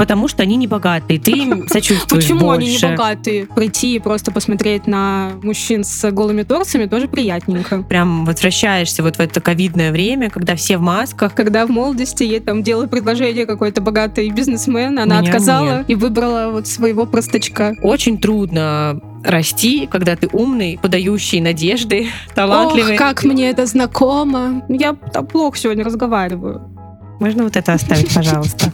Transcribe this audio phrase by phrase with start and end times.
[0.00, 1.20] Потому, что они не богатые.
[1.20, 2.66] Ты им сочувствуешь Почему больше.
[2.66, 3.44] они не богатые?
[3.44, 7.82] Прийти и просто посмотреть на мужчин с голыми торсами тоже приятненько.
[7.82, 11.34] Прям возвращаешься вот в это ковидное время, когда все в масках.
[11.34, 15.90] Когда в молодости ей там делал предложение какой-то богатый бизнесмен, она Меня отказала нет.
[15.90, 17.76] и выбрала вот своего простачка.
[17.82, 22.94] Очень трудно расти, когда ты умный, подающий надежды, талантливый.
[22.94, 24.62] Ох, как мне это знакомо.
[24.70, 26.62] Я плохо сегодня разговариваю.
[27.20, 28.72] Можно вот это оставить, пожалуйста?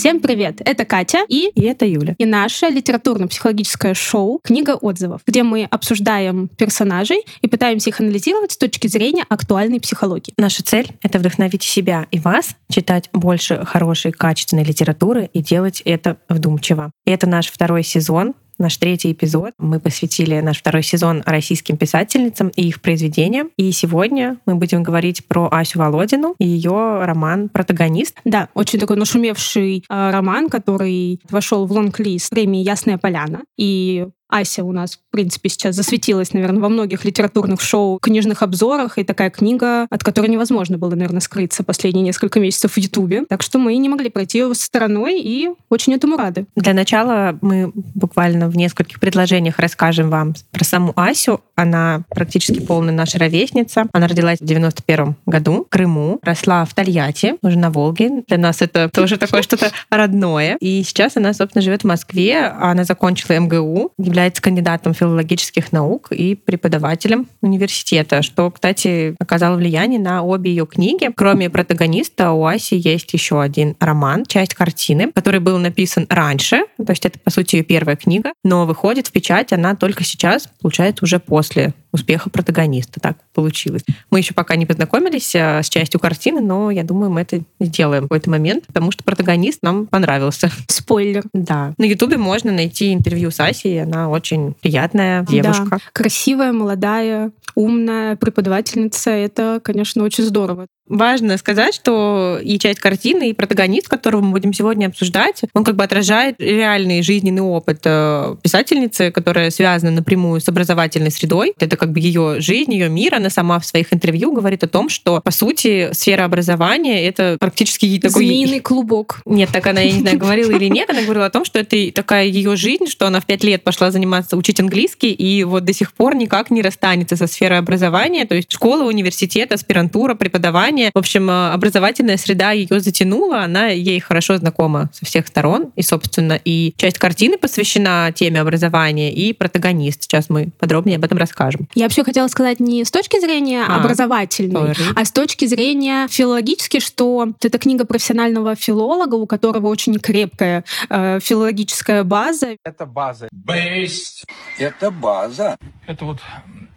[0.00, 0.62] Всем привет!
[0.64, 2.14] Это Катя и И это Юля.
[2.16, 8.56] и наше литературно-психологическое шоу «Книга отзывов», где мы обсуждаем персонажей и пытаемся их анализировать с
[8.56, 10.32] точки зрения актуальной психологии.
[10.38, 16.16] Наша цель— это вдохновить себя и вас читать больше хорошей, качественной литературы и делать это
[16.30, 16.92] вдумчиво.
[17.04, 19.52] И это наш второй сезон, наш третий эпизод.
[19.58, 23.50] Мы посвятили наш второй сезон российским писательницам и их произведениям.
[23.56, 28.16] И сегодня мы будем говорить про Асю Володину и ее роман «Протагонист».
[28.24, 33.40] Да, очень такой нашумевший э, роман, который вошел в лонг-лист премии «Ясная поляна».
[33.56, 38.98] И Ася у нас, в принципе, сейчас засветилась, наверное, во многих литературных шоу, книжных обзорах,
[38.98, 43.24] и такая книга, от которой невозможно было, наверное, скрыться последние несколько месяцев в Ютубе.
[43.28, 46.46] Так что мы не могли пройти ее стороной и очень этому рады.
[46.56, 51.40] Для начала мы буквально в нескольких предложениях расскажем вам про саму Асю.
[51.54, 53.86] Она практически полная наша ровесница.
[53.92, 58.22] Она родилась в 91 году в Крыму, росла в Тольятти, уже на Волге.
[58.28, 60.56] Для нас это тоже такое что-то родное.
[60.60, 62.44] И сейчас она, собственно, живет в Москве.
[62.46, 63.92] Она закончила МГУ,
[64.40, 71.10] кандидатом филологических наук и преподавателем университета, что, кстати, оказало влияние на обе ее книги.
[71.16, 76.90] Кроме протагониста, у Аси есть еще один роман, часть картины, который был написан раньше, то
[76.90, 81.04] есть это, по сути, ее первая книга, но выходит в печать она только сейчас, получается,
[81.04, 83.00] уже после успеха протагониста.
[83.00, 83.82] Так получилось.
[84.10, 88.04] Мы еще пока не познакомились э, с частью картины, но я думаю, мы это сделаем
[88.04, 90.50] в какой-то момент, потому что протагонист нам понравился.
[90.68, 91.24] Спойлер.
[91.32, 91.74] Да.
[91.78, 95.70] На Ютубе можно найти интервью с Асей, она очень приятная девушка.
[95.70, 95.78] Да.
[95.92, 99.10] Красивая, молодая, умная преподавательница.
[99.10, 100.66] Это, конечно, очень здорово.
[100.90, 105.76] Важно сказать, что и часть картины, и протагонист, которого мы будем сегодня обсуждать, он как
[105.76, 111.54] бы отражает реальный жизненный опыт э, писательницы, которая связана напрямую с образовательной средой.
[111.60, 113.14] Это как бы ее жизнь, ее мир.
[113.14, 117.98] Она сама в своих интервью говорит о том, что, по сути, сфера образования— это практически
[117.98, 118.26] такой...
[118.26, 119.22] Змеиный клубок.
[119.24, 120.90] Нет, так она, я не знаю, говорила или нет.
[120.90, 123.90] Она говорила о том, что это такая ее жизнь, что она в пять лет пошла
[123.90, 128.26] заниматься, учить английский, и вот до сих пор никак не расстанется со сферой образования.
[128.26, 130.90] То есть школа, университет, аспирантура, преподавание.
[130.94, 135.72] В общем, э, образовательная среда ее затянула, она ей хорошо знакома со всех сторон.
[135.76, 140.02] И, собственно, и часть картины посвящена теме образования, и протагонист.
[140.02, 141.68] Сейчас мы подробнее об этом расскажем.
[141.74, 144.92] Я вообще хотела сказать не с точки зрения А, образовательной, sorry.
[144.96, 151.20] а с точки зрения филологически, что это книга профессионального филолога, у которого очень крепкая э,
[151.20, 152.56] филологическая база.
[152.64, 153.28] Это база.
[153.32, 154.24] Based.
[154.58, 155.56] Это база.
[155.86, 156.18] Это вот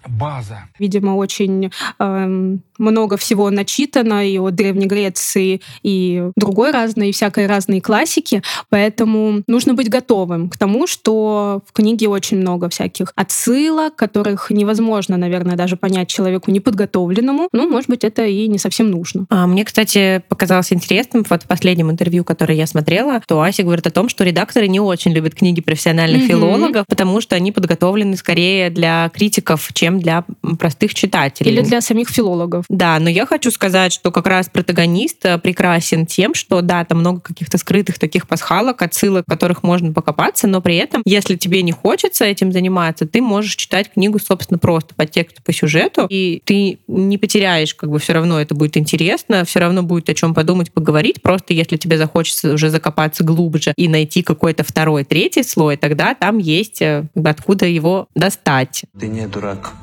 [0.08, 0.66] база.
[0.80, 7.48] Видимо, очень эм, много всего начитано и от Древней Греции, и другой разной, и всякой
[7.48, 8.42] разной классики.
[8.70, 15.18] Поэтому нужно быть готовым к тому, что в книге очень много всяких отсылок, которых невозможно,
[15.18, 17.50] наверное, даже понять человеку неподготовленному.
[17.52, 19.26] Ну, может быть, это и не совсем нужно.
[19.30, 23.88] А мне, кстати, показалось интересным вот в последнем интервью, которое я смотрела, то Ася говорит
[23.88, 26.28] о том, что редакторы не очень любят книги профессиональных Мгм.
[26.28, 30.26] филологов, потому что они подготовлены скорее для критиков, чем для
[30.60, 31.52] простых читателей.
[31.52, 32.66] Или для самих филологов.
[32.70, 37.00] Да, но я хочу сказать, что как раз протагонист э, прекрасен тем, что да, там
[37.00, 41.62] много каких-то скрытых таких пасхалок, отсылок, в которых можно покопаться, но при этом, если тебе
[41.62, 46.42] не хочется этим заниматься, ты можешь читать книгу, собственно, просто по тексту, по сюжету, и
[46.46, 50.34] ты не потеряешь, как бы все равно это будет интересно, все равно будет о чем
[50.34, 51.22] подумать, поговорить.
[51.22, 56.38] Просто если тебе захочется уже закопаться глубже и найти какой-то второй, третий слой, тогда там
[56.38, 58.84] есть э, откуда его достать.
[59.00, 59.74] Ты не дурак.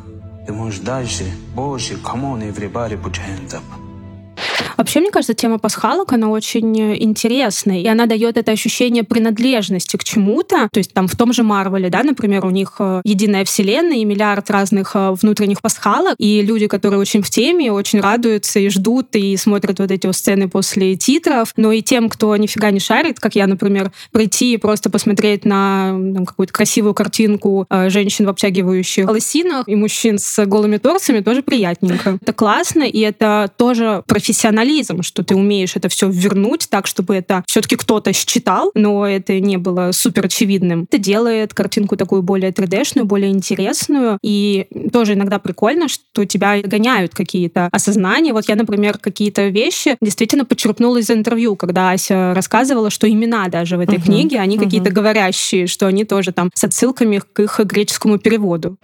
[0.46, 1.32] The most dash it.
[2.02, 3.89] Come on, everybody, put your hands up.
[4.80, 9.98] Вообще, мне кажется, тема пасхалок, она очень э, интересная, и она дает это ощущение принадлежности
[9.98, 10.70] к чему-то.
[10.72, 14.06] То есть там в том же Марвеле, да, например, у них э, единая вселенная и
[14.06, 19.14] миллиард разных э, внутренних пасхалок, и люди, которые очень в теме, очень радуются и ждут,
[19.16, 21.52] и смотрят вот эти вот сцены после титров.
[21.58, 25.90] Но и тем, кто нифига не шарит, как я, например, прийти и просто посмотреть на
[26.14, 32.18] там, какую-то красивую картинку женщин в обтягивающих лосинах и мужчин с голыми торсами, тоже приятненько.
[32.22, 37.16] Это классно, и это тоже профессионализм реализм, что ты умеешь это все вернуть так, чтобы
[37.16, 40.86] это все-таки кто-то считал, но это не было супер очевидным.
[40.90, 44.18] Это делает картинку такую более 3D-шную, более интересную.
[44.22, 48.32] И тоже иногда прикольно, что тебя гоняют какие-то осознания.
[48.32, 53.76] Вот я, например, какие-то вещи действительно подчеркнула из интервью, когда Ася рассказывала, что имена даже
[53.76, 54.04] в этой uh-huh.
[54.04, 54.64] книге, они uh-huh.
[54.64, 58.76] какие-то говорящие, что они тоже там с отсылками к их греческому переводу.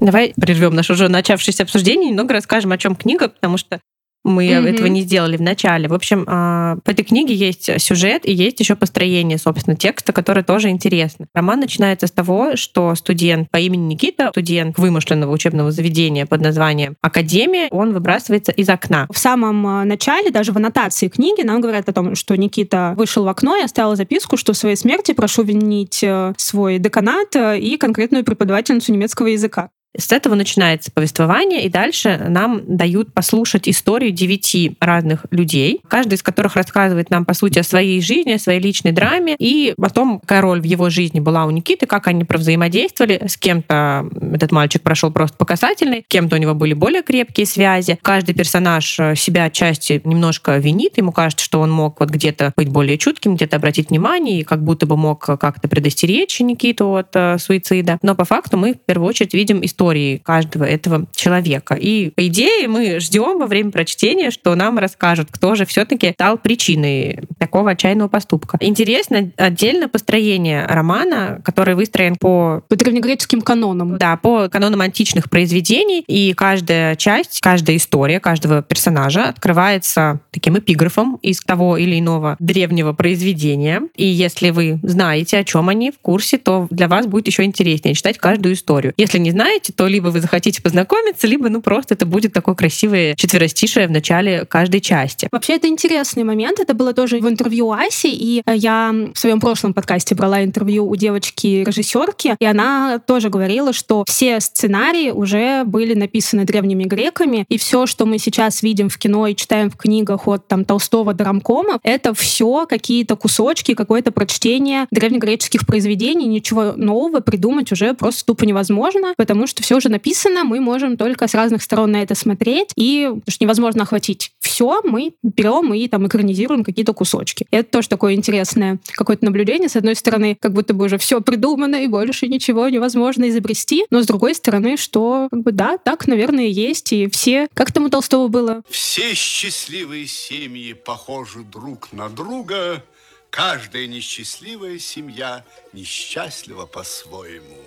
[0.00, 3.80] Давай прервем наше уже начавшееся обсуждение, немного расскажем, о чем книга, потому что
[4.24, 4.68] мы mm-hmm.
[4.68, 5.88] этого не сделали в начале.
[5.88, 10.42] В общем, а, в этой книге есть сюжет и есть еще построение, собственно, текста, которое
[10.42, 11.26] тоже интересно.
[11.34, 16.96] Роман начинается с того, что студент по имени Никита, студент вымышленного учебного заведения под названием
[17.00, 19.06] Академия, он выбрасывается из окна.
[19.10, 23.24] В самом а, начале, даже в аннотации книги, нам говорят о том, что Никита вышел
[23.24, 27.58] в окно и оставил записку, что в своей смерти прошу винить э, свой деканат э,
[27.58, 29.70] и конкретную преподавательницу немецкого языка.
[29.96, 36.22] С этого начинается повествование, и дальше нам дают послушать историю девяти разных людей, каждый из
[36.22, 40.20] которых рассказывает нам, по сути, о своей жизни, о своей личной драме и о том,
[40.20, 43.22] какая роль в его жизни была у Никиты, как они взаимодействовали.
[43.26, 47.46] С кем-то этот мальчик прошел просто по касательной, с кем-то у него были более крепкие
[47.46, 47.98] связи.
[48.02, 52.68] Каждый персонаж э, себя отчасти немножко винит, ему кажется, что он мог вот где-то быть
[52.68, 57.38] более чутким, где-то обратить внимание, и как будто бы мог как-то предостеречь Никиту от э,
[57.38, 57.98] суицида.
[58.02, 61.74] Но по факту мы в первую очередь видим историю истории каждого этого человека.
[61.74, 66.36] И, по идее, мы ждем во время прочтения, что нам расскажут, кто же все-таки стал
[66.36, 68.58] причиной такого отчаянного поступка.
[68.60, 72.62] Интересно отдельно построение романа, который выстроен по...
[72.68, 73.98] По древнегреческим канонам.
[73.98, 76.02] Да, по канонам античных произведений.
[76.08, 82.94] И каждая часть, каждая история каждого персонажа открывается таким эпиграфом из того или иного древнего
[82.94, 83.82] произведения.
[83.94, 87.94] И если вы знаете, о чем они в курсе, то для вас будет еще интереснее
[87.94, 88.92] читать каждую историю.
[88.96, 93.14] Если не знаете, то либо вы захотите познакомиться, либо ну просто это будет такое красивое
[93.14, 95.28] четверостишее в начале каждой части.
[95.30, 96.60] Вообще это интересный момент.
[96.60, 100.88] Это было тоже в интервью Аси, и э, я в своем прошлом подкасте брала интервью
[100.88, 107.58] у девочки-режиссерки, и она тоже говорила, что все сценарии уже были написаны древними греками, и
[107.58, 111.24] все, что мы сейчас видим в кино и читаем в книгах от там Толстого до
[111.24, 118.44] Рамкома, это все какие-то кусочки, какое-то прочтение древнегреческих произведений, ничего нового придумать уже просто тупо
[118.44, 122.14] невозможно, потому что что все уже написано, мы можем только с разных сторон на это
[122.14, 127.46] смотреть, и потому что невозможно охватить все, мы берем и там экранизируем какие-то кусочки.
[127.50, 129.68] Это тоже такое интересное какое-то наблюдение.
[129.68, 134.00] С одной стороны, как будто бы уже все придумано, и больше ничего невозможно изобрести, но
[134.00, 137.88] с другой стороны, что как бы да, так, наверное, есть, и все, как там у
[137.88, 138.62] Толстого было?
[138.70, 142.84] Все счастливые семьи похожи друг на друга,
[143.30, 147.58] каждая несчастливая семья несчастлива по-своему.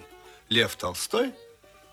[0.48, 1.32] Лев Толстой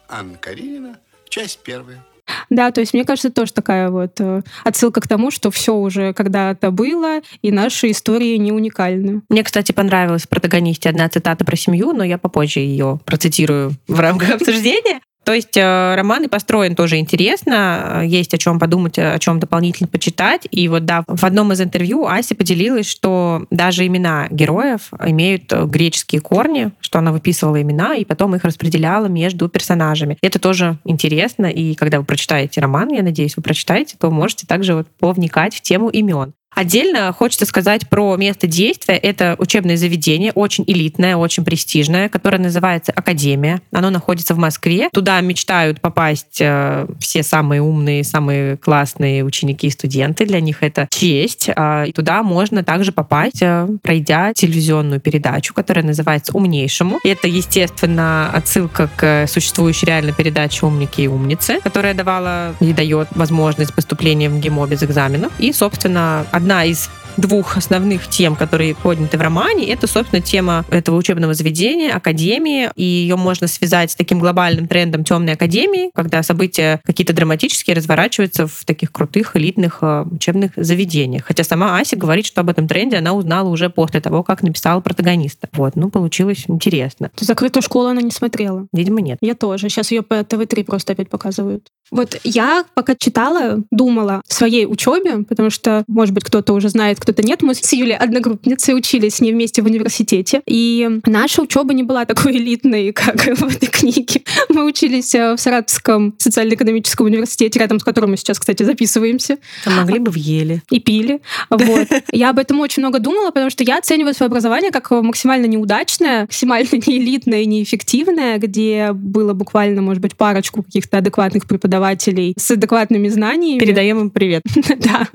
[0.08, 2.04] Анна Каренина, часть первая.
[2.50, 6.12] Да, то есть мне кажется, тоже такая вот э, отсылка к тому, что все уже
[6.12, 9.22] когда-то было, и наши истории не уникальны.
[9.28, 13.98] Мне, кстати, понравилась в протагонисте одна цитата про семью, но я попозже ее процитирую в
[14.00, 15.00] рамках обсуждения.
[15.24, 19.86] То есть э, роман и построен тоже интересно, есть о чем подумать, о чем дополнительно
[19.86, 20.48] почитать.
[20.50, 25.64] И вот да, в одном из интервью Ася поделилась, что даже имена героев имеют э,
[25.66, 30.16] греческие корни, что она выписывала имена и потом их распределяла между персонажами.
[30.22, 34.74] Это тоже интересно, и когда вы прочитаете роман, я надеюсь, вы прочитаете, то можете также
[34.74, 36.32] вот повникать в тему имен.
[36.58, 38.96] Отдельно хочется сказать про место действия.
[38.96, 43.62] Это учебное заведение, очень элитное, очень престижное, которое называется Академия.
[43.70, 44.88] Оно находится в Москве.
[44.92, 50.26] Туда мечтают попасть э, все самые умные, самые классные ученики и студенты.
[50.26, 51.48] Для них это честь.
[51.48, 56.98] Э, и туда можно также попасть, э, пройдя телевизионную передачу, которая называется «Умнейшему».
[57.04, 63.72] Это, естественно, отсылка к существующей реальной передаче «Умники и умницы», которая давала и дает возможность
[63.72, 65.30] поступления в ГИМО без экзаменов.
[65.38, 66.88] И, собственно, одна одна из
[67.18, 72.82] двух основных тем, которые подняты в романе, это, собственно, тема этого учебного заведения, академии, и
[72.82, 78.64] ее можно связать с таким глобальным трендом темной академии, когда события какие-то драматические разворачиваются в
[78.64, 81.24] таких крутых элитных э, учебных заведениях.
[81.24, 84.80] Хотя сама Ася говорит, что об этом тренде она узнала уже после того, как написала
[84.80, 85.48] протагониста.
[85.52, 87.10] Вот, ну, получилось интересно.
[87.18, 88.66] Закрытую школу она не смотрела?
[88.72, 89.18] Видимо, нет.
[89.20, 89.68] Я тоже.
[89.68, 91.68] Сейчас ее по ТВ-3 просто опять показывают.
[91.90, 97.00] Вот я пока читала, думала о своей учебе, потому что, может быть, кто-то уже знает,
[97.08, 97.40] кто-то нет.
[97.40, 100.42] Мы с Юлей одногруппницей учились с ней вместе в университете.
[100.44, 104.20] И наша учеба не была такой элитной, как в этой книге.
[104.50, 109.38] Мы учились э, в Саратовском социально-экономическом университете, рядом с которым мы сейчас, кстати, записываемся.
[109.64, 110.62] А могли бы в Еле.
[110.70, 111.22] И пили.
[111.48, 111.88] Вот.
[112.12, 116.22] Я об этом очень много думала, потому что я оцениваю свое образование как максимально неудачное,
[116.22, 123.08] максимально неэлитное и неэффективное, где было буквально, может быть, парочку каких-то адекватных преподавателей с адекватными
[123.08, 123.60] знаниями.
[123.60, 124.42] Передаем им привет.
[124.78, 125.08] Да.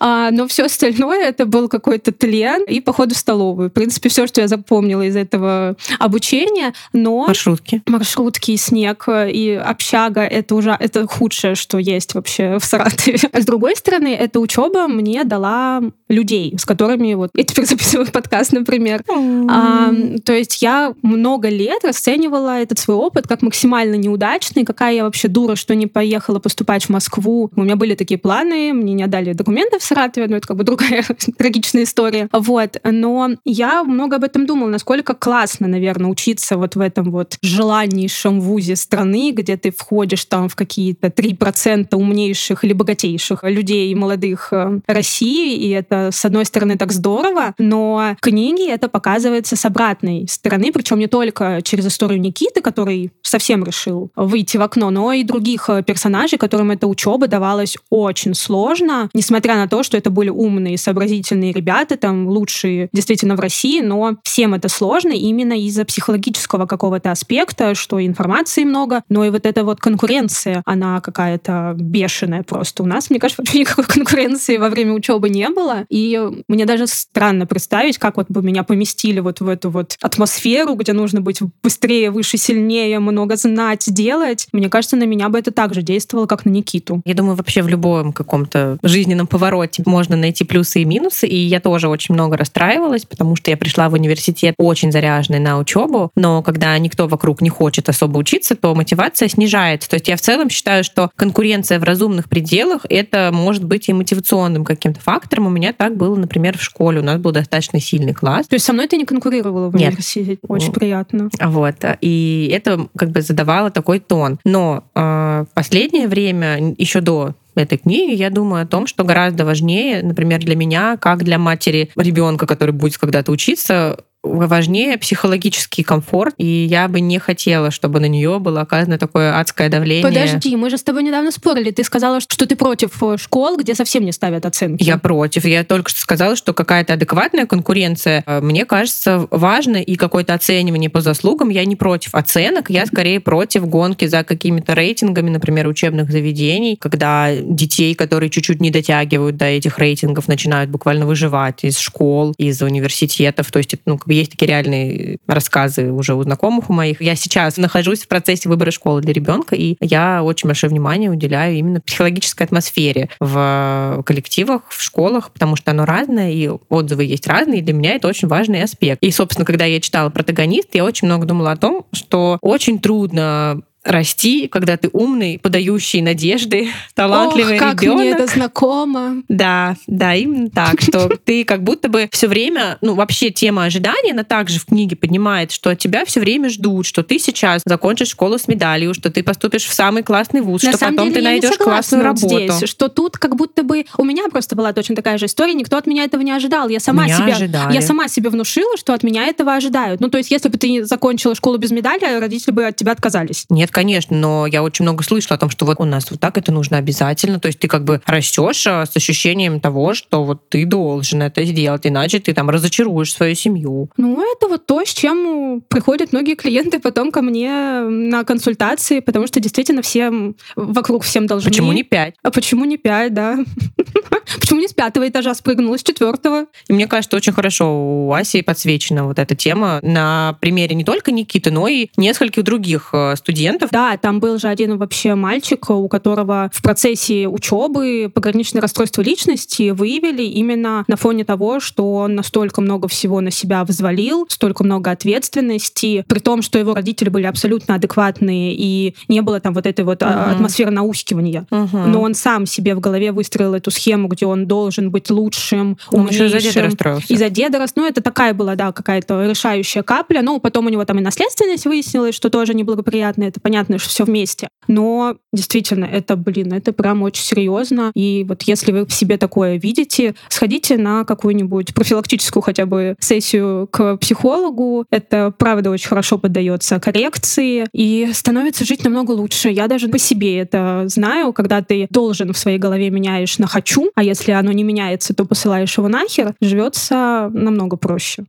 [0.00, 3.70] А, но все остальное это был какой-то тлен и поход в столовую.
[3.70, 7.26] В принципе, все, что я запомнила из этого обучения, но...
[7.26, 7.82] Маршрутки.
[7.86, 13.18] Маршрутки, снег и общага— это уже это худшее, что есть вообще в Саратове.
[13.32, 18.10] А с другой стороны, эта учеба мне дала людей, с которыми вот я теперь записываю
[18.10, 19.02] подкаст, например.
[19.08, 19.92] А,
[20.24, 25.28] то есть я много лет расценивала этот свой опыт как максимально неудачный, какая я вообще
[25.28, 27.50] дура, что не поехала поступать в Москву.
[27.54, 30.64] У меня были такие планы, мне не отдали документы в Саратове, но это как бы
[30.64, 31.04] другая
[31.38, 32.28] трагичная история.
[32.32, 32.76] Вот.
[32.84, 38.40] Но я много об этом думала, насколько классно, наверное, учиться вот в этом вот желаннейшем
[38.40, 44.80] вузе страны, где ты входишь там в какие-то 3% умнейших или богатейших людей молодых э,
[44.86, 50.72] России, и это, с одной стороны, так здорово, но книги это показывается с обратной стороны,
[50.72, 55.68] причем не только через историю Никиты, который совсем решил выйти в окно, но и других
[55.68, 60.78] э, персонажей, которым эта учеба давалась очень сложно, несмотря на то, что это были умные,
[60.78, 67.10] сообразительные ребята, там лучшие действительно в России, но всем это сложно именно из-за психологического какого-то
[67.10, 72.82] аспекта, что информации много, но и вот эта вот конкуренция, она какая-то бешеная просто.
[72.82, 76.86] У нас, мне кажется, вообще никакой конкуренции во время учебы не было, и мне даже
[76.86, 81.40] странно представить, как вот бы меня поместили вот в эту вот атмосферу, где нужно быть
[81.62, 84.48] быстрее, выше, сильнее, много знать, делать.
[84.52, 87.02] Мне кажется, на меня бы это также действовало, как на Никиту.
[87.04, 91.60] Я думаю, вообще в любом каком-то жизненном повороте можно найти плюсы и минусы, и я
[91.60, 96.42] тоже очень много расстраивалась, потому что я пришла в университет очень заряженной на учебу, но
[96.42, 99.88] когда никто вокруг не хочет особо учиться, то мотивация снижается.
[99.88, 103.92] То есть я в целом считаю, что конкуренция в разумных пределах это может быть и
[103.92, 105.46] мотивационным каким-то фактором.
[105.46, 107.00] У меня так было, например, в школе.
[107.00, 108.46] У нас был достаточно сильный класс.
[108.46, 109.90] То есть со мной ты не конкурировала в Нет.
[109.90, 110.38] университете?
[110.46, 111.30] Очень приятно.
[111.40, 111.76] Вот.
[112.00, 114.38] И это как бы задавало такой тон.
[114.44, 120.02] Но э, последнее время, еще до этой книги, я думаю о том, что гораздо важнее,
[120.02, 126.46] например, для меня, как для матери ребенка, который будет когда-то учиться, важнее психологический комфорт, и
[126.46, 130.02] я бы не хотела, чтобы на нее было оказано такое адское давление.
[130.02, 131.70] Подожди, мы же с тобой недавно спорили.
[131.70, 134.82] Ты сказала, что ты против э, школ, где совсем не ставят оценки.
[134.82, 135.44] Я против.
[135.44, 140.90] Я только что сказала, что какая-то адекватная конкуренция, э, мне кажется, важно, и какое-то оценивание
[140.90, 141.50] по заслугам.
[141.50, 147.34] Я не против оценок, я скорее против гонки за какими-то рейтингами, например, учебных заведений, когда
[147.36, 153.50] детей, которые чуть-чуть не дотягивают до этих рейтингов, начинают буквально выживать из школ, из университетов.
[153.52, 157.00] То есть, ну, бы есть такие реальные рассказы уже у знакомых у моих.
[157.00, 161.56] Я сейчас нахожусь в процессе выбора школы для ребенка, и я очень большое внимание уделяю
[161.56, 167.60] именно психологической атмосфере в коллективах, в школах, потому что оно разное, и отзывы есть разные,
[167.60, 169.02] и для меня это очень важный аспект.
[169.02, 173.62] И, собственно, когда я читала «Протагонист», я очень много думала о том, что очень трудно
[173.88, 178.00] расти, когда ты умный, подающий надежды, талантливый Ох, как ребенок.
[178.00, 179.22] мне это знакомо.
[179.28, 184.12] Да, да, именно так, что ты как будто бы все время, ну вообще тема ожидания,
[184.12, 188.08] она также в книге поднимает, что от тебя все время ждут, что ты сейчас закончишь
[188.08, 191.22] школу с медалью, что ты поступишь в самый классный вуз, На что потом деле, ты
[191.22, 192.52] найдешь классную вот работу.
[192.52, 193.84] Здесь, что тут как будто бы...
[193.96, 196.68] У меня просто была точно такая же история, никто от меня этого не ожидал.
[196.68, 197.74] Я сама, Меня себя, ожидали.
[197.74, 200.00] я сама себе внушила, что от меня этого ожидают.
[200.00, 203.46] Ну, то есть, если бы ты закончила школу без медали, родители бы от тебя отказались.
[203.48, 206.36] Нет, конечно, но я очень много слышала о том, что вот у нас вот так
[206.36, 207.38] это нужно обязательно.
[207.38, 211.44] То есть ты как бы растешь а, с ощущением того, что вот ты должен это
[211.44, 213.88] сделать, иначе ты там разочаруешь свою семью.
[213.96, 219.28] Ну, это вот то, с чем приходят многие клиенты потом ко мне на консультации, потому
[219.28, 221.48] что действительно всем вокруг всем должны.
[221.48, 222.14] Почему не пять?
[222.24, 223.38] А почему не пять, да?
[224.48, 226.46] Почему не с пятого этажа спрыгнула, с четвертого?
[226.68, 227.66] И мне кажется, очень хорошо
[228.06, 232.88] у Аси подсвечена вот эта тема на примере не только Никиты, но и нескольких других
[232.94, 233.68] э, студентов.
[233.70, 239.68] Да, там был же один вообще мальчик, у которого в процессе учебы пограничное расстройство личности
[239.68, 244.90] выявили именно на фоне того, что он настолько много всего на себя взвалил, столько много
[244.90, 249.84] ответственности, при том, что его родители были абсолютно адекватные и не было там вот этой
[249.84, 250.08] вот Мгм.
[250.10, 251.46] атмосферы наускивания.
[251.50, 251.92] Мгм.
[251.92, 256.08] Но он сам себе в голове выстроил эту схему, где он должен быть лучшим, Он
[256.08, 256.64] еще из-за деда умнейшим.
[256.64, 257.12] расстроился.
[257.14, 260.22] Из-за деда рас- Ну, это такая была, да, какая-то решающая капля.
[260.22, 263.24] Ну, потом у него там и наследственность выяснилась, что тоже неблагоприятно.
[263.24, 264.48] Это понятно, что все вместе.
[264.68, 267.90] Но действительно, это, блин, это прям очень серьезно.
[267.94, 273.66] И вот если вы в себе такое видите, сходите на какую-нибудь профилактическую хотя бы сессию
[273.70, 274.84] к психологу.
[274.90, 279.48] Это, правда, очень хорошо поддается коррекции и становится жить намного лучше.
[279.48, 283.90] Я даже по себе это знаю, когда ты должен в своей голове меняешь на «хочу»,
[283.94, 288.24] а если оно не меняется, то посылаешь его нахер, живется намного проще.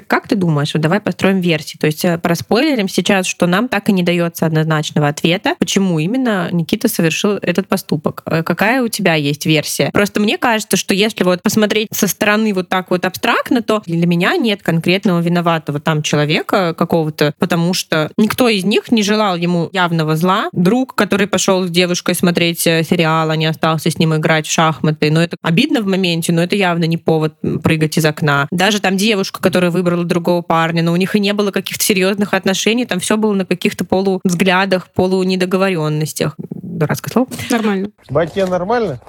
[0.00, 3.88] Как ты думаешь, вот давай построим версии, то есть э, проспойлерим сейчас, что нам так
[3.88, 8.22] и не дается однозначного ответа, почему именно Никита совершил этот поступок.
[8.26, 9.90] Э, какая у тебя есть версия?
[9.92, 14.06] Просто мне кажется, что если вот посмотреть со стороны вот так вот абстрактно, то для
[14.06, 19.68] меня нет конкретного виноватого там человека какого-то, потому что никто из них не желал ему
[19.72, 20.48] явного зла.
[20.52, 24.50] Друг, который пошел с девушкой смотреть э, сериал, а не остался с ним играть в
[24.52, 28.48] шахматы, но это обидно в моменте, но это явно не повод прыгать из окна.
[28.50, 31.84] Даже там девушка, которая вы выбрала другого парня, но у них и не было каких-то
[31.84, 36.34] серьезных отношений, там все было на каких-то полувзглядах, полунедоговоренностях.
[36.38, 37.28] Дурацкое слово.
[37.50, 37.90] Нормально.
[38.08, 39.00] Батья нормально?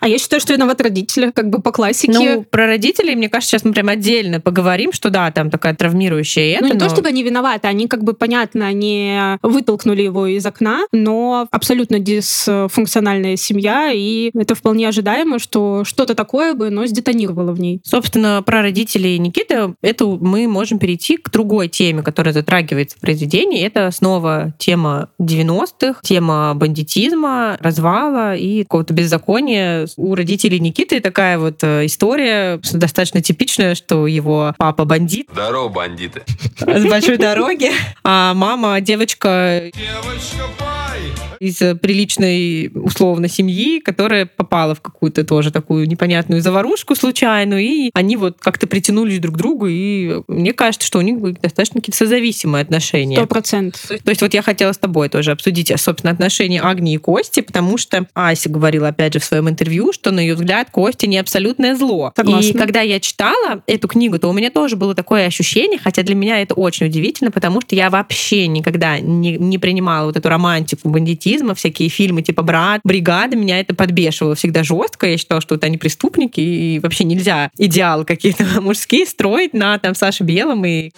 [0.00, 2.12] А я считаю, что виноват родители, как бы по классике.
[2.12, 6.58] Ну, про родителей, мне кажется, сейчас мы прям отдельно поговорим, что да, там такая травмирующая
[6.60, 6.74] ну, это.
[6.74, 6.88] не но...
[6.88, 11.98] то, чтобы они виноваты, они как бы, понятно, не вытолкнули его из окна, но абсолютно
[11.98, 17.80] дисфункциональная семья, и это вполне ожидаемо, что что-то такое бы, но сдетонировало в ней.
[17.84, 23.64] Собственно, про родителей Никиты, это мы можем перейти к другой теме, которая затрагивается в произведении.
[23.64, 31.62] Это снова тема 90-х, тема бандитизма, развала и какого-то беззакония у родителей Никиты такая вот
[31.62, 35.28] э, история достаточно типичная, что его папа бандит.
[35.32, 36.22] Здорово, бандиты.
[36.58, 37.70] С большой дороги.
[38.04, 39.70] А мама девочка...
[39.74, 41.29] Девочка, пай!
[41.40, 48.16] Из приличной, условно, семьи, которая попала в какую-то тоже такую непонятную заварушку случайную, и они
[48.16, 51.96] вот как-то притянулись друг к другу, и мне кажется, что у них были достаточно какие-то
[51.96, 53.16] созависимые отношения.
[53.16, 53.80] Сто процентов.
[53.80, 57.78] То есть вот я хотела с тобой тоже обсудить, собственно, отношения Агнии и Кости, потому
[57.78, 61.74] что Ася говорила, опять же, в своем интервью, что, на ее взгляд, Костя не абсолютное
[61.74, 62.12] зло.
[62.14, 62.48] Согласна.
[62.48, 66.14] И когда я читала эту книгу, то у меня тоже было такое ощущение, хотя для
[66.14, 70.90] меня это очень удивительно, потому что я вообще никогда не, не принимала вот эту романтику
[70.90, 75.06] бандитизма, всякие фильмы типа «Брат», «Бригада», меня это подбешивало всегда жестко.
[75.06, 79.94] Я считала, что вот они преступники, и вообще нельзя идеалы какие-то мужские строить на там
[79.94, 80.90] Саше Белом и...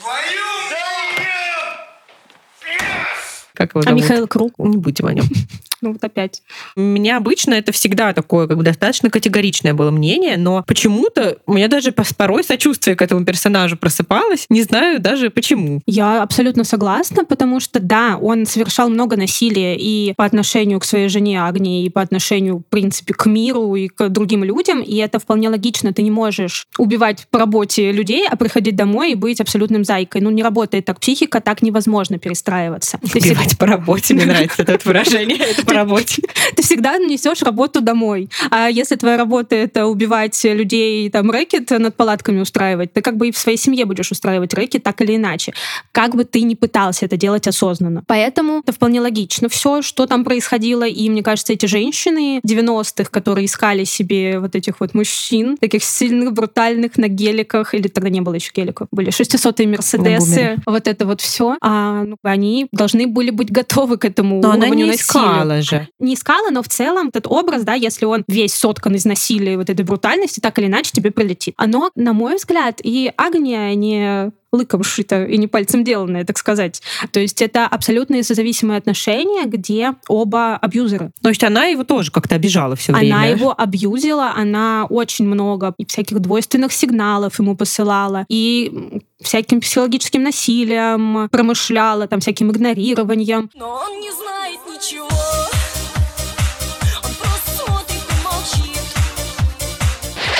[3.54, 4.02] Как его А зовут?
[4.02, 4.52] Михаил Круг?
[4.58, 5.24] Не будем о нем.
[5.82, 6.42] Ну вот опять.
[6.76, 11.54] У меня обычно это всегда такое как бы достаточно категоричное было мнение, но почему-то у
[11.54, 14.46] меня даже порой сочувствие к этому персонажу просыпалось.
[14.48, 15.80] Не знаю даже почему.
[15.86, 21.08] Я абсолютно согласна, потому что, да, он совершал много насилия и по отношению к своей
[21.08, 25.18] жене Агнии, и по отношению, в принципе, к миру и к другим людям, и это
[25.18, 25.92] вполне логично.
[25.92, 30.20] Ты не можешь убивать по работе людей, а приходить домой и быть абсолютным зайкой.
[30.20, 33.00] Ну, не работает так психика, так невозможно перестраиваться.
[33.12, 35.38] Ты всегда, Убивать по работе, мне нравится это выражение.
[35.38, 36.22] Это по работе.
[36.56, 38.28] ты всегда несешь работу домой.
[38.50, 43.28] А если твоя работа— это убивать людей, там, рэкет над палатками устраивать, ты как бы
[43.28, 45.52] и в своей семье будешь устраивать рэкет так или иначе.
[45.92, 48.04] Как бы ты ни пытался это делать осознанно.
[48.06, 49.48] Поэтому это вполне логично.
[49.48, 54.80] Все, что там происходило, и мне кажется, эти женщины 90-х, которые искали себе вот этих
[54.80, 59.68] вот мужчин, таких сильных, брутальных на геликах, или тогда не было еще геликов, были 600-е
[59.68, 64.52] Мерседесы, вот это вот все, а, ну, они должны были быть готовы к этому Но
[64.52, 65.88] она уровню не насилия искала же.
[65.98, 69.56] не искала, но в целом этот образ, да, если он весь соткан из насилия и
[69.56, 71.54] вот этой брутальности, так или иначе тебе прилетит.
[71.56, 76.82] Оно, на мой взгляд, и Агния не лыком шито и не пальцем деланное, так сказать.
[77.10, 81.10] То есть это абсолютно созависимые отношения, где оба абьюзеры.
[81.22, 83.14] То есть она его тоже как-то обижала все время.
[83.14, 90.22] Она его абьюзила, она очень много и всяких двойственных сигналов ему посылала, и всяким психологическим
[90.22, 93.50] насилием промышляла, там, всяким игнорированием.
[93.54, 95.08] Но он не знает ничего.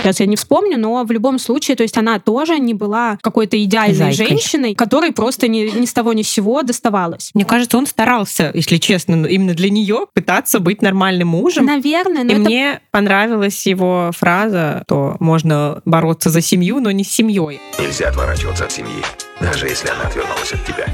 [0.03, 3.63] Сейчас я не вспомню, но в любом случае, то есть она тоже не была какой-то
[3.63, 4.27] идеальной Зайкой.
[4.27, 7.31] женщиной, которой просто ни, ни с того ни с сего доставалось.
[7.35, 11.67] Мне кажется, он старался, если честно, именно для нее пытаться быть нормальным мужем.
[11.67, 17.05] Наверное, но И это мне понравилась его фраза, что можно бороться за семью, но не
[17.05, 17.61] с семьей.
[17.79, 19.03] Нельзя отворачиваться от семьи,
[19.41, 20.87] даже если она отвернулась от тебя.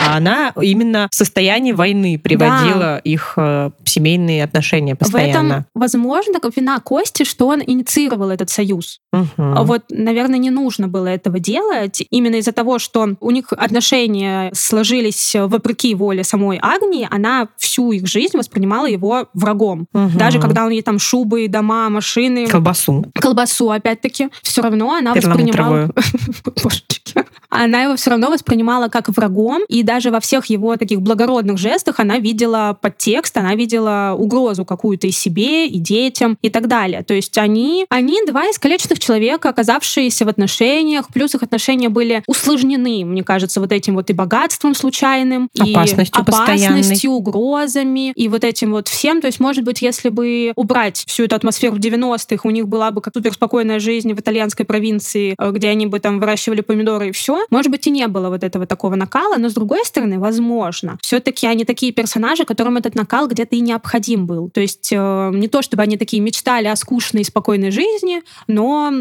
[0.00, 5.66] А она именно в состоянии войны приводила их э, семейные отношения В этом, постоянно.
[5.74, 9.00] возможно, вина Кости, что он инициировал этот союз.
[9.12, 12.02] А Вот, наверное, не нужно было этого делать.
[12.10, 18.06] Именно из-за того, что у них отношения сложились вопреки воле самой Агнии, она всю их
[18.06, 19.86] жизнь воспринимала его врагом.
[19.92, 20.16] Мгм.
[20.16, 23.06] Даже когда он ей там шубы, дома, машины, Колбасу.
[23.14, 25.48] колбасу, опять-таки, все равно она воспринимала...
[25.88, 25.94] Перламутровую.
[27.50, 32.00] Она его все равно воспринимала как врагом, и даже во всех его таких благородных жестах
[32.00, 37.02] она видела подтекст, она видела угрозу какую-то и себе, и детям, и так далее.
[37.02, 43.04] То есть они, они два искалеченных человека, оказавшиеся в отношениях, плюс их отношения были усложнены,
[43.04, 46.80] мне кажется, вот этим вот и богатством случайным, и Опасностью постоянной.
[46.80, 49.20] опасностью, угрозами, и вот этим вот всем.
[49.20, 52.90] То есть, может быть, если бы убрать всю эту атмосферу в 90-х, у них была
[52.90, 57.12] бы как суперспокойная жизнь в итальянской провинции, э, где они бы там выращивали помидоры и
[57.12, 57.37] все.
[57.50, 61.46] Может быть, и не было вот этого такого накала, но с другой стороны, возможно, все-таки
[61.46, 64.50] они такие персонажи, которым этот накал где-то и необходим был.
[64.50, 68.92] То есть э, не то, чтобы они такие мечтали о скучной и спокойной жизни, но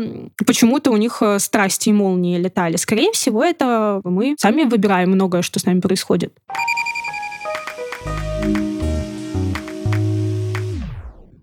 [0.45, 2.77] почему-то у них э, страсти и молнии летали.
[2.77, 6.33] Скорее всего, это мы сами выбираем многое, что с нами происходит.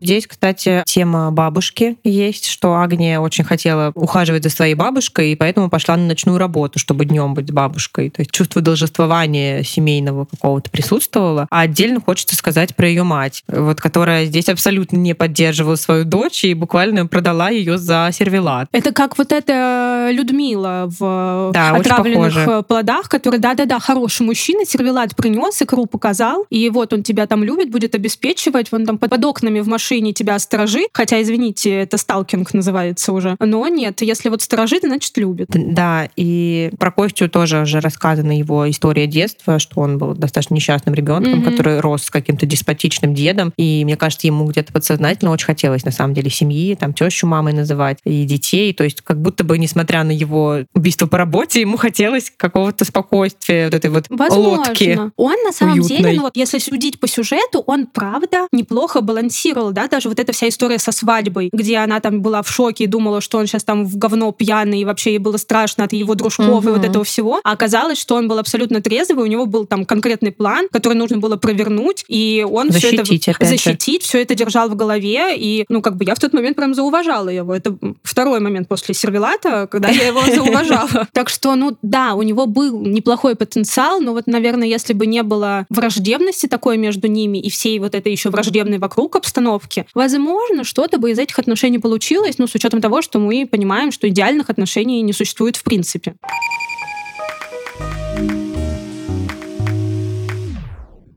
[0.04, 5.70] Здесь, кстати, тема бабушки есть, что Агния очень хотела ухаживать за своей бабушкой, и поэтому
[5.70, 8.10] пошла на ночную работу, чтобы днем быть с бабушкой.
[8.10, 11.46] То есть чувство должествования семейного какого-то присутствовало.
[11.50, 16.44] А отдельно хочется сказать про ее мать, вот, которая здесь абсолютно не поддерживала свою дочь
[16.44, 18.68] и буквально продала ее за сервелат.
[18.72, 25.62] Это как вот эта Людмила в Да, отравленных плодах, который, да-да-да, хороший мужчина, сервелат принес,
[25.62, 29.66] икру показал, и вот он тебя там любит, будет обеспечивать, он там под окнами в
[29.68, 33.36] машине тебя сторожит, хотя, извините, это сталкинг называется уже.
[33.40, 35.48] Но нет, если вот сторожит, значит любит.
[35.52, 40.94] Да, и про Костю тоже уже рассказана его история детства, что он был достаточно несчастным
[40.94, 41.50] ребенком, Мгм.
[41.50, 43.52] который рос с каким-то деспотичным дедом.
[43.56, 47.52] И мне кажется, ему где-то подсознательно очень хотелось, на самом деле, семьи, там, тещу мамой
[47.52, 48.72] называть, и детей.
[48.74, 53.66] То есть как будто бы, несмотря на его убийство по работе, ему хотелось какого-то спокойствия,
[53.66, 54.88] вот этой вот лодки.
[54.90, 55.12] Возможно.
[55.16, 55.96] Он на самом уютной.
[55.98, 60.32] деле, ну вот если судить по сюжету, он правда неплохо балансировал, да, даже вот эта
[60.32, 63.64] вся история со свадьбой, где она там была в шоке и думала, что он сейчас
[63.64, 67.04] там в говно пьяный, и вообще ей было страшно от его дружков и вот этого
[67.04, 67.40] всего.
[67.44, 71.18] А оказалось, что он был абсолютно трезвый, у него был там конкретный план, который нужно
[71.18, 73.56] было провернуть, и он все это Защитить, опять же.
[73.56, 76.74] защитить, все это держал в голове, и, ну, как бы я в тот момент прям
[76.74, 77.54] зауважала его.
[77.54, 81.08] Это второй момент после сервелата, когда я его зауважала.
[81.12, 85.22] Так что, ну, да, у него был неплохой потенциал, но вот, наверное, если бы не
[85.22, 90.98] было враждебности такой между ними и всей вот этой еще враждебной вокруг обстановки, возможно, что-то
[90.98, 95.02] бы из этих отношений получилось, ну, с учетом того, что мы понимаем, что идеальных отношений
[95.02, 96.14] не существует в принципе.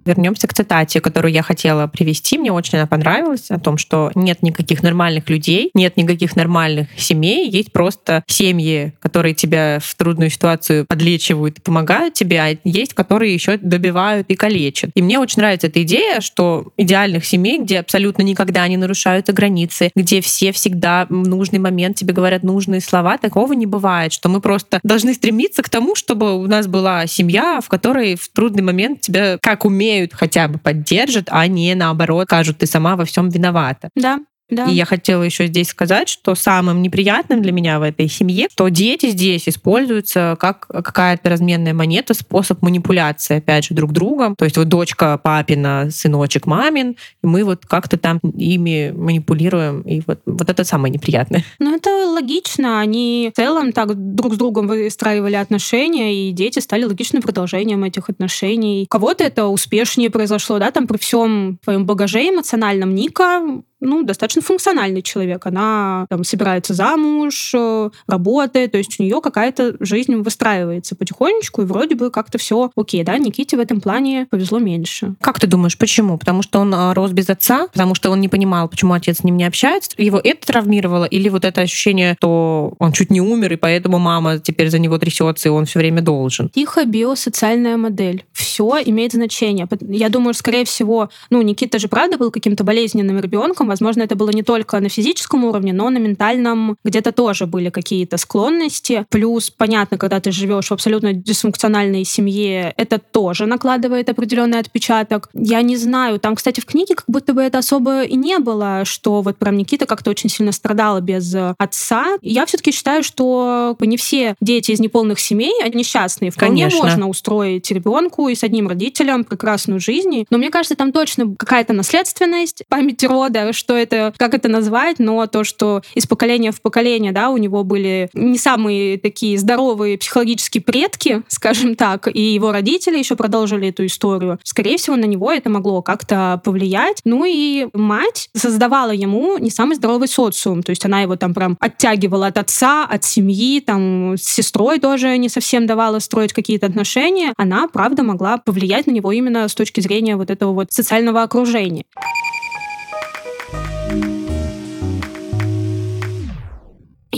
[0.07, 2.37] Вернемся к цитате, которую я хотела привести.
[2.37, 7.49] Мне очень она понравилась о том, что нет никаких нормальных людей, нет никаких нормальных семей,
[7.49, 13.33] есть просто семьи, которые тебя в трудную ситуацию подлечивают и помогают тебе, а есть, которые
[13.33, 14.91] еще добивают и калечат.
[14.95, 19.91] И мне очень нравится эта идея, что идеальных семей, где абсолютно никогда не нарушаются границы,
[19.93, 24.39] где все всегда в нужный момент тебе говорят нужные слова, такого не бывает, что мы
[24.39, 29.01] просто должны стремиться к тому, чтобы у нас была семья, в которой в трудный момент
[29.01, 33.89] тебя как умеют хотя бы поддержат, а не наоборот скажут, ты сама во всем виновата.
[33.95, 34.65] Да, да.
[34.65, 38.69] И я хотела еще здесь сказать, что самым неприятным для меня в этой семье, что
[38.69, 44.35] дети здесь используются как какая-то разменная монета, способ манипуляции, опять же, друг другом.
[44.37, 49.81] То есть вот дочка папина, сыночек мамин, и мы вот как-то там ими манипулируем.
[49.81, 51.43] И вот, вот это самое неприятное.
[51.59, 52.79] Ну, это логично.
[52.79, 58.09] Они в целом так друг с другом выстраивали отношения, и дети стали логичным продолжением этих
[58.09, 58.83] отношений.
[58.83, 63.41] У кого-то это успешнее произошло, да, там при всем твоем багаже эмоциональном Ника
[63.79, 65.45] ну, достаточно функциональный человек.
[65.45, 71.65] Она там собирается замуж, э, работает, то есть у нее какая-то жизнь выстраивается потихонечку, и
[71.65, 75.15] вроде бы как-то все окей, да, Никите в этом плане повезло меньше.
[75.21, 76.17] Как ты думаешь, почему?
[76.17, 79.23] Потому что он а, рос без отца, потому что он не понимал, почему отец с
[79.23, 79.91] ним не общается.
[79.97, 84.39] Его это травмировало, или вот это ощущение, что он чуть не умер, и поэтому мама
[84.39, 86.49] теперь за него трясется, и он все время должен.
[86.49, 88.25] Тихо биосоциальная модель.
[88.31, 89.67] Все имеет значение.
[89.81, 93.77] Я думаю, скорее всего, ну, Никита же правда был каким-то болезненным ребенком, ребенком.
[93.77, 98.17] Возможно, это было не только на физическом уровне, но на ментальном где-то тоже были какие-то
[98.17, 99.05] склонности.
[99.09, 105.29] Плюс, понятно, когда ты живешь в абсолютно дисфункциональной семье, это тоже накладывает определенный отпечаток.
[105.33, 108.83] Я не знаю, там, кстати, в книге как будто бы это особо и не было,
[108.85, 112.17] что вот прям Никита как-то очень сильно страдала без отца.
[112.21, 116.31] Я все-таки считаю, что не все дети из неполных семей, они несчастные.
[116.31, 116.83] Вполне Конечно.
[116.83, 120.25] можно устроить ребенку и с одним родителем прекрасную жизнь.
[120.29, 125.25] Но мне кажется, там точно какая-то наследственность, память рода, что это, как это назвать, но
[125.27, 130.61] то, что из поколения в поколение, да, у него были не самые такие здоровые психологические
[130.61, 134.39] предки, скажем так, и его родители еще продолжили эту историю.
[134.43, 137.01] Скорее всего, на него это могло как-то повлиять.
[137.03, 140.63] Ну и мать создавала ему не самый здоровый социум.
[140.63, 145.17] То есть она его там прям оттягивала от отца, от семьи, там с сестрой тоже
[145.17, 147.33] не совсем давала строить какие-то отношения.
[147.37, 151.83] Она, правда, могла повлиять на него именно с точки зрения вот этого вот социального окружения.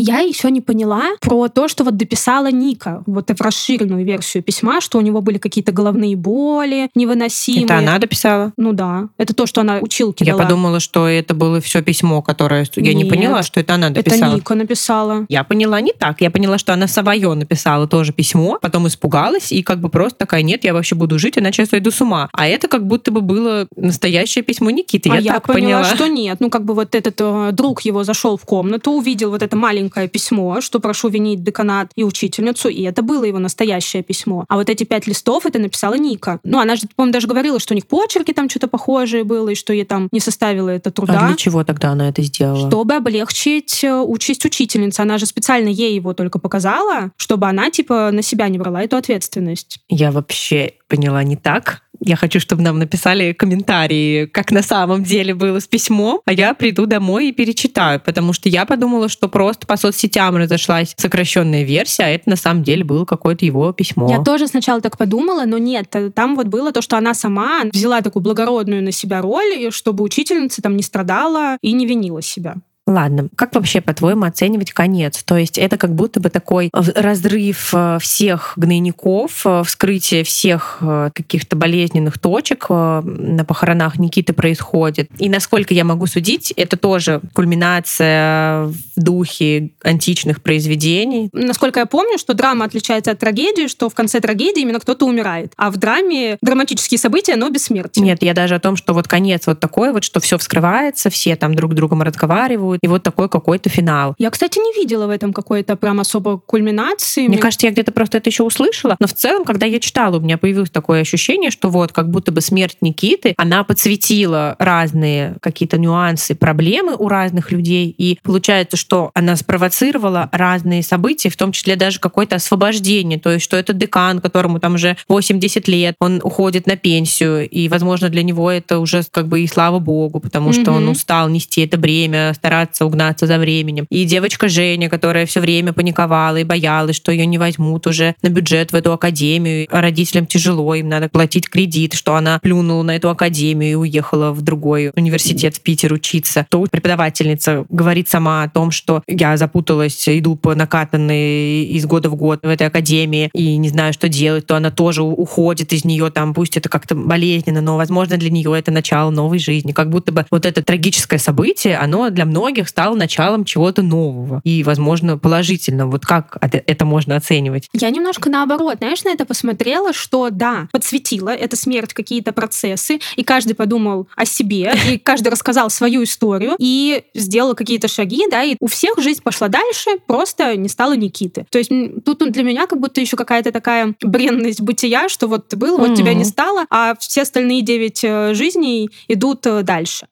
[0.02, 4.80] Я еще не поняла про то, что вот дописала Ника, вот в расширенную версию письма,
[4.80, 7.66] что у него были какие-то головные боли невыносимые.
[7.66, 8.54] Это она дописала?
[8.56, 9.10] Ну да.
[9.18, 10.44] Это то, что она училке Я дала.
[10.44, 12.66] подумала, что это было все письмо, которое...
[12.78, 14.36] Я не поняла, что это она Это дописала.
[14.36, 15.26] Ника написала.
[15.28, 16.22] Я поняла не так.
[16.22, 20.44] Я поняла, что она свое написала тоже письмо, потом испугалась и как бы просто такая,
[20.44, 22.30] нет, я вообще буду жить, иначе я сойду с ума.
[22.32, 25.10] А это как будто бы было настоящее письмо Никиты.
[25.10, 25.96] а я я так поняла, поняла.
[25.96, 26.38] что нет.
[26.40, 29.89] Ну, как бы вот этот э, друг его зашел в комнату, увидел вот это маленькое
[29.90, 34.46] письмо, что прошу винить деканат и учительницу, и это было его настоящее письмо.
[34.48, 36.40] А вот эти пять листов это написала Ника.
[36.44, 39.56] Ну, она же, по-моему, даже говорила, что у них почерки там что-то похожее было, и
[39.56, 41.28] что ей там не составило это А труда.
[41.28, 42.68] для чего тогда она это сделала?
[42.70, 45.02] Чтобы облегчить э, участь учительницы.
[45.02, 48.98] Она же специально ей его только показала, чтобы она, типа, на себя не брала эту
[48.98, 49.80] ответственность.
[49.90, 51.82] Я вообще поняла не так.
[52.00, 56.54] Я хочу, чтобы нам написали комментарии, как на самом деле было с письмом, а я
[56.54, 62.04] приду домой и перечитаю, потому что я подумала, что просто по соцсетям разошлась сокращенная версия,
[62.04, 64.10] а это на самом деле было какое-то его письмо.
[64.10, 67.64] Я тоже сначала так подумала, но нет, э, там вот было то, что она сама
[67.72, 72.56] взяла такую благородную на себя роль, чтобы учительница там не страдала и не винила себя.
[72.90, 75.24] Ладно, как вообще, по-твоему, оценивать конец?
[75.24, 81.12] То есть это как будто бы такой разрыв э, всех гнойников, э, вскрытие всех э,
[81.14, 85.08] каких-то болезненных точек на похоронах Никиты происходит.
[85.20, 91.30] И насколько я могу судить, это тоже кульминация в духе античных произведений.
[91.32, 95.54] Насколько я помню, что драма отличается от трагедии, что в конце трагедии именно кто-то умирает,
[95.58, 98.04] а в драме драматические события, но бессмертие.
[98.04, 101.36] Нет, я даже о том, что вот конец вот такой вот, что все вскрывается, все
[101.36, 104.16] там друг с другом разговаривают, и вот такой какой-то финал.
[104.18, 107.28] Я, кстати, не видела в этом какой-то прям особо кульминации.
[107.28, 108.96] Мне кажется, я где-то просто это еще услышала.
[109.00, 112.32] Но в целом, когда я читала, у меня появилось такое ощущение, что вот как будто
[112.32, 117.94] бы смерть Никиты, она подсветила разные какие-то нюансы, проблемы у разных людей.
[117.98, 123.20] И получается, что она спровоцировала разные события, в том числе даже какое-то освобождение.
[123.20, 127.50] То есть, что это декан, которому там уже 80 лет, он уходит на пенсию.
[127.50, 131.30] И, возможно, для него это уже как бы и слава богу, потому что он устал
[131.30, 133.86] нести это бремя, стараться угнаться за временем.
[133.90, 138.30] И девочка Женя, которая все время паниковала и боялась, что ее не возьмут уже на
[138.30, 139.68] бюджет в эту академию.
[139.72, 144.32] А родителям тяжело, им надо платить кредит, что она плюнула на эту академию и уехала
[144.32, 146.46] в другой университет в Питер учиться.
[146.50, 152.16] То преподавательница говорит сама о том, что я запуталась, иду по накатанной из года в
[152.16, 156.10] год в этой академии и не знаю, что делать, то она тоже уходит из нее,
[156.12, 159.72] там, пусть это как-то болезненно, но, возможно, для нее это начало новой жизни.
[159.72, 164.64] Как будто бы вот это трагическое событие, оно для многих стало началом чего-то нового и,
[164.64, 165.88] возможно, положительно.
[165.88, 167.70] Вот как это- это можно оценивать?
[167.74, 173.24] Я немножко наоборот, знаешь, на это посмотрела, что да, подсветила эта смерть какие-то процессы, и
[173.24, 178.56] каждый подумал о себе, и каждый рассказал свою историю, и сделал какие-то шаги, да, и
[178.60, 181.46] у всех жизнь пошла дальше, просто не стало Никиты.
[181.50, 181.72] То есть
[182.04, 185.96] тут для меня как будто еще какая-то такая бренность бытия, что вот ты был, вот
[185.96, 190.08] тебя не стало, а все остальные девять э, жизней идут э, дальше.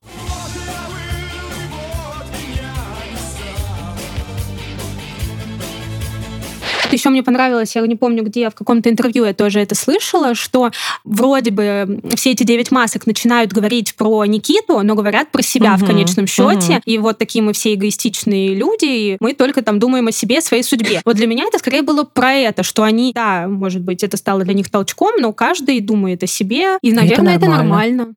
[6.91, 10.71] Еще мне понравилось, я не помню где, в каком-то интервью я тоже это слышала, что
[11.03, 15.79] вроде бы все эти девять масок начинают говорить про Никиту, но говорят про себя в
[15.79, 16.73] Мгм, конечном счете.
[16.73, 16.81] мгм.
[16.85, 20.63] И вот такие мы все эгоистичные люди, и мы только там думаем о себе, своей
[20.63, 21.01] судьбе.
[21.05, 24.43] Вот для меня это скорее было про это, что они, да, может быть, это стало
[24.43, 28.05] для них толчком, но каждый думает о себе, и, наверное, это нормально.
[28.05, 28.13] нормально.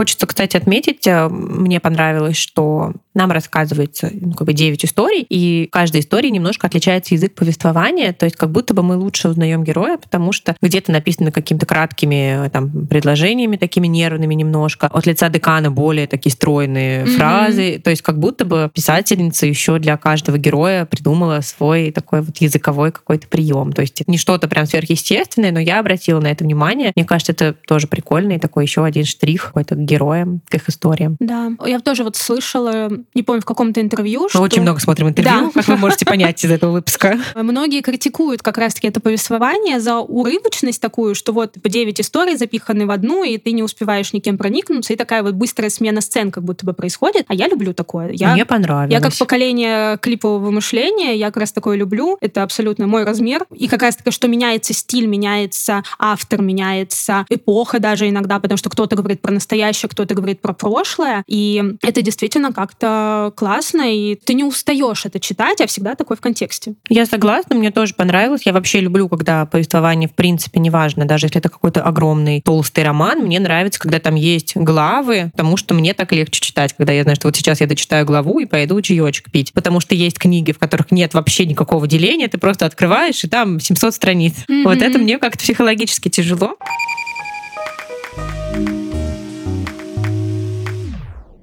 [0.00, 5.66] Хочется, кстати, отметить, э, мне понравилось, что нам рассказывается ну, как бы 9 историй, и
[5.68, 9.62] в каждой истории немножко отличается язык повествования, то есть как будто бы мы лучше узнаем
[9.62, 15.28] героя, потому что где-то написано какими-то краткими э, там, предложениями, такими нервными немножко, от лица
[15.28, 17.16] декана более такие стройные mm-hmm.
[17.16, 22.38] фразы, то есть как будто бы писательница еще для каждого героя придумала свой такой вот
[22.38, 26.92] языковой какой-то прием, то есть не что-то прям сверхъестественное, но я обратила на это внимание,
[26.96, 31.16] мне кажется, это тоже прикольный такой еще один штрих какой-то героям, к их историям.
[31.20, 34.40] Да, я тоже вот слышала не помню, в каком-то интервью, Мы что...
[34.40, 35.50] очень много смотрим интервью, Да.
[35.52, 37.18] как вы можете понять из этого выпуска.
[37.34, 42.86] Многие критикуют как раз-таки это повествование за урывочность такую, что вот по 9 историй запиханы
[42.86, 46.44] в одну, и ты не успеваешь никем проникнуться, и такая вот быстрая смена сцен как
[46.44, 47.24] будто бы происходит.
[47.28, 48.10] А я люблю такое.
[48.12, 48.92] Я, Мне понравилось.
[48.92, 52.16] я как поколение клипового мышления, я как раз такое люблю.
[52.20, 53.44] Это абсолютно мой размер.
[53.54, 58.70] И как раз таки, что меняется стиль, меняется автор, меняется эпоха даже иногда, потому что
[58.70, 59.32] кто-то говорит про
[59.80, 61.24] настоящее, кто-то говорит про прошлое.
[61.26, 66.20] И это действительно как-то классно, и ты не устаешь это читать, а всегда такой в
[66.20, 66.74] контексте.
[66.88, 68.42] Я согласна, мне тоже понравилось.
[68.44, 73.20] Я вообще люблю, когда повествование, в принципе, неважно, даже если это какой-то огромный толстый роман,
[73.20, 77.16] мне нравится, когда там есть главы, потому что мне так легче читать, когда я знаю,
[77.16, 79.52] что вот сейчас я дочитаю главу и пойду чаечек пить.
[79.52, 83.60] Потому что есть книги, в которых нет вообще никакого деления, ты просто открываешь, и там
[83.60, 84.34] 700 страниц.
[84.48, 84.64] Мгм.
[84.64, 86.56] Вот это мне как-то психологически тяжело.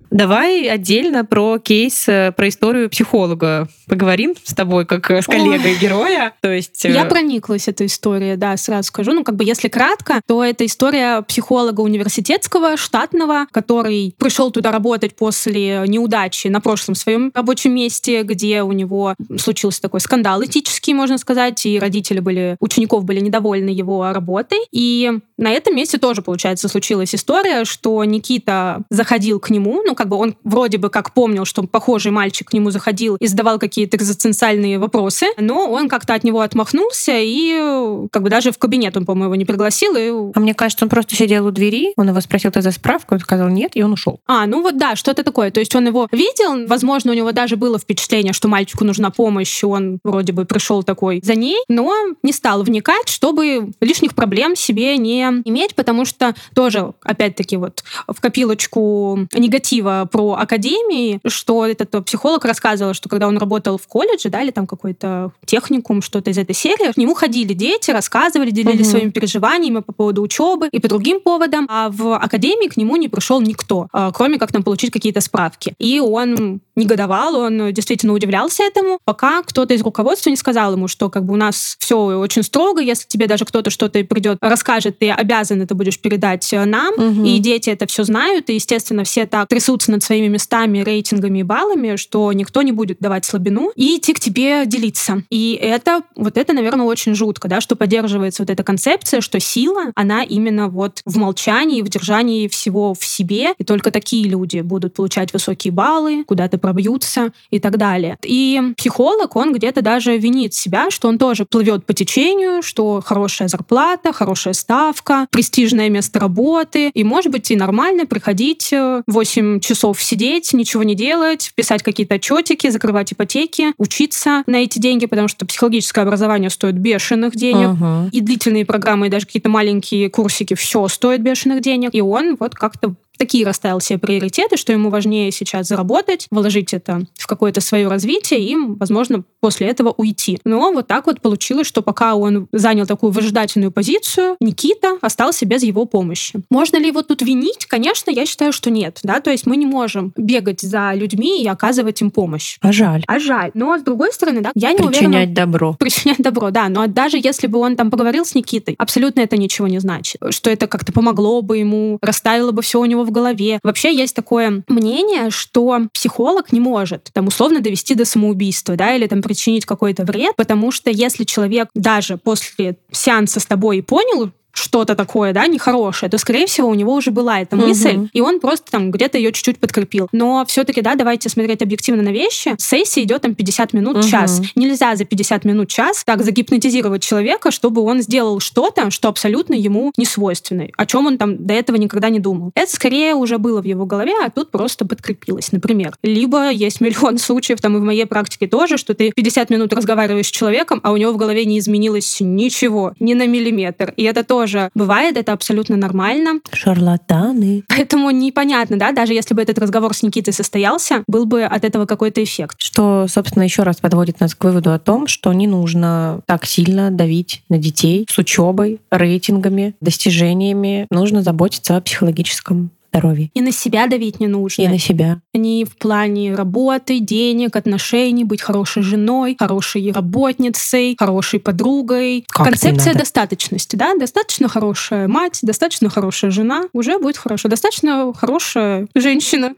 [0.09, 5.77] Давай отдельно про кейс, э, про историю психолога поговорим с тобой, как э, с коллегой
[5.77, 6.33] героя.
[6.41, 9.13] То есть э, Я прониклась этой историей, да, сразу скажу.
[9.13, 15.15] Ну, как бы, если кратко, то это история психолога университетского, штатного, который пришел туда работать
[15.15, 21.17] после неудачи на прошлом своем рабочем месте, где у него случился такой скандал этический, можно
[21.17, 24.59] сказать, и родители были, учеников были недовольны его работой.
[24.71, 30.09] И на этом месте тоже, получается, случилась история, что Никита заходил к нему, ну, как
[30.09, 33.97] бы он вроде бы как помнил, что похожий мальчик к нему заходил и задавал какие-то
[33.97, 39.05] экзистенциальные вопросы, но он как-то от него отмахнулся и как бы даже в кабинет он,
[39.05, 39.95] по-моему, его не пригласил.
[39.95, 40.31] И...
[40.33, 43.19] А мне кажется, он просто сидел у двери, он его спросил, ты за справку, он
[43.19, 44.19] сказал нет, и он ушел.
[44.25, 45.51] А, ну вот да, что-то такое.
[45.51, 49.63] То есть он его видел, возможно, у него даже было впечатление, что мальчику нужна помощь,
[49.63, 54.55] и он вроде бы пришел такой за ней, но не стал вникать, чтобы лишних проблем
[54.55, 62.05] себе не иметь, потому что тоже, опять-таки, вот в копилочку негатива про академии, что этот
[62.05, 66.37] психолог рассказывал, что когда он работал в колледже, да, или там какой-то техникум, что-то из
[66.37, 68.91] этой серии, к нему ходили дети, рассказывали, делились Мгм.
[68.91, 73.07] своими переживаниями по поводу учебы и по другим поводам, а в академии к нему не
[73.09, 75.73] пришел никто, а, кроме как там получить какие-то справки.
[75.79, 81.09] И он негодовал, он действительно удивлялся этому, пока кто-то из руководства не сказал ему, что
[81.09, 85.09] как бы у нас все очень строго, если тебе даже кто-то что-то придет, расскажет, ты
[85.17, 87.25] обязан это будешь передать э, нам, Мгм.
[87.25, 91.43] и дети это все знают, и, естественно, все так трясутся над своими местами, рейтингами и
[91.43, 95.23] баллами, что никто не будет давать слабину и идти к тебе делиться.
[95.29, 99.91] И это, вот это, наверное, очень жутко, да, что поддерживается вот эта концепция, что сила,
[99.95, 104.93] она именно вот в молчании, в держании всего в себе, и только такие люди будут
[104.93, 108.17] получать высокие баллы, куда-то пробьются и так далее.
[108.23, 113.47] И психолог, он где-то даже винит себя, что он тоже плывет по течению, что хорошая
[113.47, 120.01] зарплата, хорошая ставка, престижное место работы, и, может быть, и нормально приходить э, 8 часов
[120.01, 125.45] сидеть, ничего не делать, писать какие-то отчетики, закрывать ипотеки, учиться на эти деньги, потому что
[125.45, 127.69] психологическое образование стоит бешеных денег.
[127.69, 128.09] Мгм.
[128.11, 131.91] И длительные программы, и даже какие-то маленькие курсики, все стоит бешеных денег.
[131.93, 137.03] И он вот как-то такие расставил себе приоритеты, что ему важнее сейчас заработать, вложить это
[137.15, 140.39] в какое-то свое развитие и, возможно, после этого уйти.
[140.45, 145.63] Но вот так вот получилось, что пока он занял такую выжидательную позицию, Никита остался без
[145.63, 146.39] его помощи.
[146.49, 147.65] Можно ли его тут винить?
[147.65, 148.99] Конечно, я считаю, что нет.
[149.03, 149.19] Да?
[149.19, 152.57] То есть мы не можем бегать за людьми и оказывать им помощь.
[152.61, 153.03] А жаль.
[153.07, 153.51] А жаль.
[153.53, 155.73] Но с другой стороны, да, я не уверена Причинять добро.
[155.73, 156.69] причинять добро, да.
[156.69, 160.21] Но даже если бы он там поговорил с Никитой, абсолютно это ничего не значит.
[160.29, 163.59] Что это как-то помогло бы ему, расставило бы все у него в голове.
[163.63, 169.07] Вообще есть такое мнение, что психолог не может там условно довести до самоубийства, да, или
[169.07, 174.95] там причинить какой-то вред, потому что если человек даже после сеанса с тобой понял, что-то
[174.95, 178.71] такое, да, нехорошее, то, скорее всего, у него уже была эта мысль, и он просто
[178.71, 180.07] там где-то ее чуть-чуть подкрепил.
[180.11, 182.55] Но все-таки, да, давайте смотреть объективно на вещи.
[182.57, 184.07] Сессия идет там 50 минут, Мгм.
[184.07, 184.41] час.
[184.55, 189.91] Нельзя за 50 минут, час так загипнотизировать человека, чтобы он сделал что-то, что абсолютно ему
[189.97, 192.51] не свойственно, о чем он там до этого никогда не думал.
[192.55, 195.95] Это скорее уже было в его голове, а тут просто подкрепилось, например.
[196.03, 200.27] Либо есть миллион случаев, там и в моей практике тоже, что ты 50 минут разговариваешь
[200.27, 203.93] с человеком, а у него в голове не изменилось ничего, ни на миллиметр.
[203.97, 206.39] И это тоже тоже бывает, это абсолютно нормально.
[206.53, 207.63] Шарлатаны.
[207.67, 211.85] Поэтому непонятно, да, даже если бы этот разговор с Никитой состоялся, был бы от этого
[211.85, 212.55] какой-то эффект.
[212.59, 216.91] Что, собственно, еще раз подводит нас к выводу о том, что не нужно так сильно
[216.91, 220.87] давить на детей с учебой, рейтингами, достижениями.
[220.89, 223.29] Нужно заботиться о психологическом здоровье.
[223.33, 224.61] И на себя давить не нужно.
[224.63, 225.21] И на себя.
[225.33, 232.25] Они в плане работы, денег, отношений, быть хорошей женой, хорошей работницей, хорошей подругой.
[232.29, 233.95] Как Концепция достаточности, да?
[233.95, 237.49] Достаточно хорошая мать, достаточно хорошая жена, уже будет хорошо.
[237.49, 239.53] Достаточно хорошая женщина.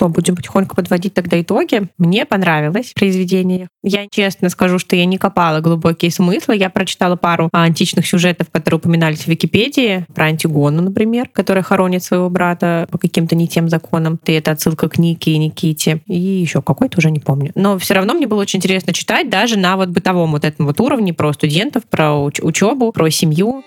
[0.00, 1.82] Что, будем потихоньку подводить тогда итоги.
[1.98, 3.68] Мне понравилось произведение.
[3.82, 6.56] Я честно скажу, что я не копала глубокие смыслы.
[6.56, 10.06] Я прочитала пару а, античных сюжетов, которые упоминались в Википедии.
[10.14, 14.18] Про Антигону, например, которая хоронит своего брата по каким-то не тем законам.
[14.24, 16.00] И это отсылка к Нике и Никите.
[16.06, 17.52] И еще какой-то уже не помню.
[17.54, 20.80] Но все равно мне было очень интересно читать даже на вот бытовом вот этом вот
[20.80, 23.64] уровне про студентов, про уч- учебу, про семью.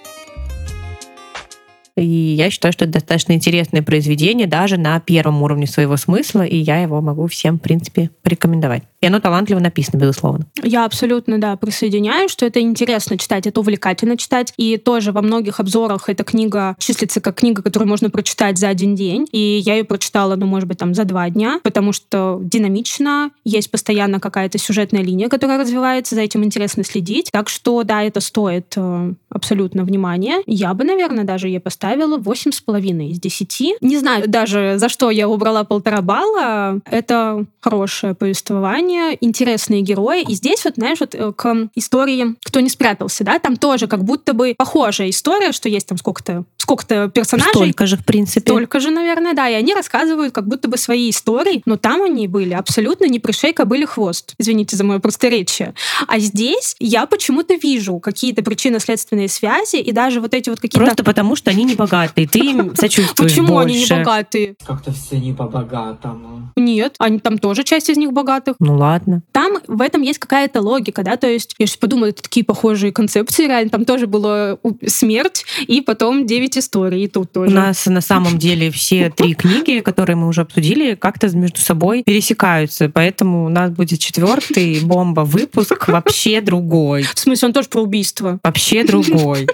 [1.96, 6.58] И я считаю, что это достаточно интересное произведение даже на первом уровне своего смысла, и
[6.58, 8.84] я его могу всем, в принципе, порекомендовать.
[9.04, 10.46] И оно талантливо написано, безусловно.
[10.64, 14.54] Я абсолютно, да, присоединяюсь, что это интересно читать, это увлекательно читать.
[14.56, 18.96] И тоже во многих обзорах эта книга числится как книга, которую можно прочитать за один
[18.96, 19.28] день.
[19.34, 23.70] И я ее прочитала, ну, может быть, там за два дня, потому что динамично, есть
[23.72, 27.30] постоянно какая-то сюжетная линия, которая развивается, за этим интересно следить.
[27.30, 30.42] Так что, да, это стоит э, абсолютно внимания.
[30.46, 33.76] Я бы, наверное, даже ей поставила восемь с половиной из десяти.
[33.82, 36.80] Не знаю даже, за что я убрала полтора балла.
[36.90, 40.24] Это хорошее повествование, интересные герои.
[40.24, 44.04] И здесь вот, знаешь, вот э, к истории «Кто не спрятался», да, там тоже как
[44.04, 47.52] будто бы похожая история, что есть там сколько-то сколько-то персонажей.
[47.52, 48.40] Столько же, в принципе.
[48.40, 49.50] Столько же, наверное, да.
[49.50, 53.54] И они рассказывают как будто бы свои истории, но там они были абсолютно не пришей
[53.54, 54.34] кобыли хвост.
[54.38, 55.74] Извините за мое просторечие.
[56.08, 60.86] А здесь я почему-то вижу какие-то причинно-следственные связи, и даже вот эти вот какие-то...
[60.86, 62.28] Просто потому, что они не богатые.
[62.28, 64.56] Ты им сочувствуешь Почему они не богатые?
[64.66, 66.52] Как-то все не по-богатому.
[66.56, 68.56] Нет, они там тоже часть из них богатых.
[68.60, 69.22] Ну ладно.
[69.32, 72.92] Там в этом есть какая-то логика, да, то есть я сейчас подумала, это такие похожие
[72.92, 77.56] концепции, реально, там тоже было у- смерть, и потом 9 историй, и тут У тоже.
[77.56, 82.90] нас на самом деле все три книги, которые мы уже обсудили, как-то между собой пересекаются.
[82.90, 87.04] Поэтому у нас будет четвертый бомба выпуск вообще другой.
[87.04, 88.40] В смысле, он тоже про убийство.
[88.44, 89.48] Вообще другой.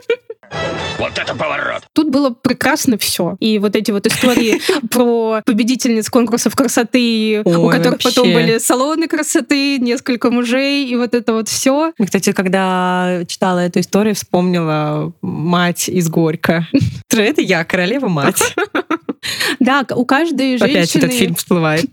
[1.94, 3.36] Тут было прекрасно все.
[3.40, 8.34] И вот эти вот истории про победительниц конкурсов красоты, у Ой, которых потом вообще.
[8.34, 11.94] были салоны красоты, несколько мужей, и вот это вот все.
[12.04, 16.68] Кстати, когда читала эту историю, вспомнила мать из Горько.
[17.12, 18.56] Это я, королева-мать.
[19.60, 20.78] Да, у каждой женщины...
[20.80, 21.90] Опять этот фильм всплывает.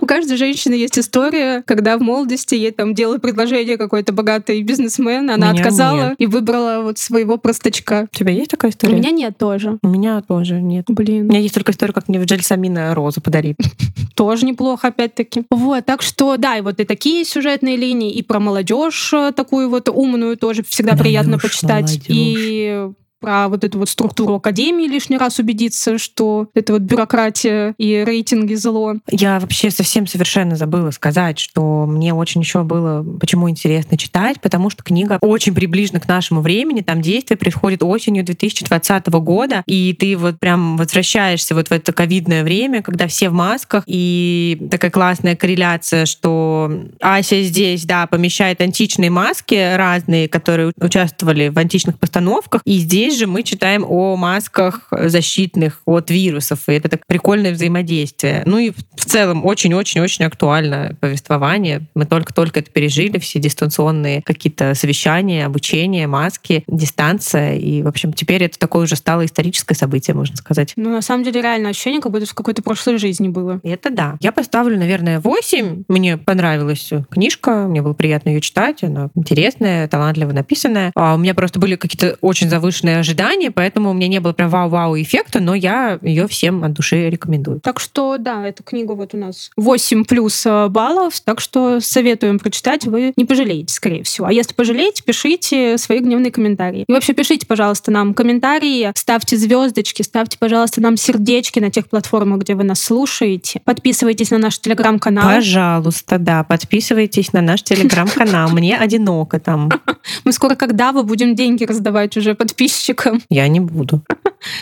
[0.00, 5.28] У каждой женщины есть история, когда в молодости ей там делал предложение какой-то богатый бизнесмен,
[5.28, 6.14] она У меня отказала нет.
[6.18, 7.97] и выбрала вот своего простачка.
[8.04, 8.94] У тебя есть такая У история?
[8.94, 9.78] меня нет тоже.
[9.82, 10.88] У меня тоже нет.
[10.88, 13.56] У Блин, меня есть только история, как мне в Джельсамина розу подарили.
[14.14, 15.44] тоже неплохо, опять-таки.
[15.50, 19.70] Вот, так что, да, и вот и такие сюжетные линии, и про молодежь э, такую
[19.70, 22.00] вот умную тоже всегда Да приятно почитать.
[22.08, 22.88] И
[23.20, 28.54] про вот эту вот структуру академии лишний раз убедиться, что это вот бюрократия и рейтинги
[28.54, 28.94] зло.
[29.10, 34.70] Я вообще совсем совершенно забыла сказать, что мне очень еще было, почему интересно читать, потому
[34.70, 40.16] что книга очень приближена к нашему времени, там действие происходит осенью 2020 года, и ты
[40.16, 45.36] вот прям возвращаешься вот в это ковидное время, когда все в масках, и такая классная
[45.36, 52.78] корреляция, что Ася здесь, да, помещает античные маски разные, которые участвовали в античных постановках, и
[52.78, 58.42] здесь же мы читаем о масках защитных от вирусов, и это так прикольное взаимодействие.
[58.46, 61.86] Ну и в целом очень-очень-очень актуально повествование.
[61.94, 67.56] Мы только-только это пережили, все дистанционные какие-то совещания, обучение, маски, дистанция.
[67.56, 70.72] И, в общем, теперь это такое уже стало историческое событие, можно сказать.
[70.76, 73.60] Ну, на самом деле, реально ощущение, как будто в какой-то прошлой жизни было.
[73.62, 74.16] Это да.
[74.20, 75.84] Я поставлю, наверное, 8.
[75.88, 80.92] Мне понравилась книжка, мне было приятно ее читать, она интересная, талантливо написанная.
[80.94, 84.50] А у меня просто были какие-то очень завышенные ожидания, поэтому у меня не было прям
[84.50, 87.60] вау-вау эффекта, но я ее всем от души рекомендую.
[87.60, 92.38] Так что, да, эта книга вот у нас 8 плюс э, баллов, так что советуем
[92.38, 94.26] прочитать, вы не пожалеете, скорее всего.
[94.26, 96.84] А если пожалеете, пишите свои гневные комментарии.
[96.88, 102.40] И вообще пишите, пожалуйста, нам комментарии, ставьте звездочки, ставьте, пожалуйста, нам сердечки на тех платформах,
[102.40, 103.60] где вы нас слушаете.
[103.64, 105.24] Подписывайтесь на наш телеграм-канал.
[105.24, 108.50] Пожалуйста, да, подписывайтесь на наш телеграм-канал.
[108.50, 109.70] Мне одиноко там.
[110.24, 112.87] Мы скоро, когда вы будем деньги раздавать уже подписчикам.
[113.30, 114.02] Я не буду.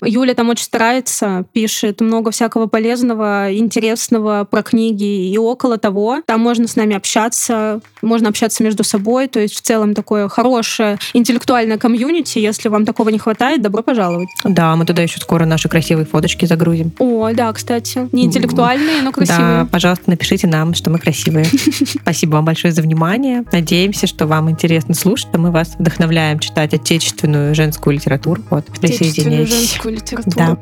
[0.03, 6.23] Юля там очень старается, пишет много всякого полезного, интересного про книги и около того.
[6.27, 9.29] Там можно с нами общаться, можно общаться между собой.
[9.29, 12.39] То есть в целом такое хорошее интеллектуальное комьюнити.
[12.39, 14.29] Если вам такого не хватает, добро пожаловать.
[14.45, 16.93] Да, мы туда еще скоро наши красивые фоточки загрузим.
[16.99, 18.09] О, да, кстати.
[18.13, 19.65] Не интеллектуальные, но красивые.
[19.65, 21.47] Да, пожалуйста, напишите нам, что мы красивые.
[22.03, 23.45] Спасибо вам большое за внимание.
[23.53, 28.16] Надеемся, что вам интересно слушать, а мы вас вдохновляем читать отечественную женскую литературу.
[28.51, 29.55] Вот, Отечественную присоединяйтесь.
[29.55, 30.37] женскую литературу.
[30.37, 30.59] Да.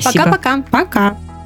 [0.00, 0.24] Спасибо.
[0.24, 0.62] Пока-пока.
[0.70, 1.10] Пока.
[1.10, 1.37] There'll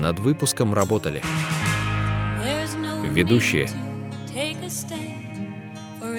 [0.00, 1.22] Над выпуском работали
[3.10, 3.68] Ведущие.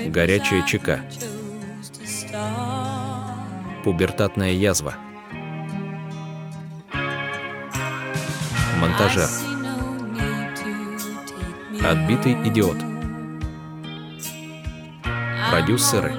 [0.08, 1.00] Горячая чека.
[3.84, 4.94] Пубертатная язва.
[8.80, 9.28] Монтажер.
[11.84, 12.78] Отбитый идиот.
[15.50, 16.14] Продюсеры.